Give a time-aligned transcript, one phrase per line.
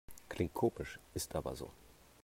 [0.29, 1.69] Klingt komisch, ist aber so.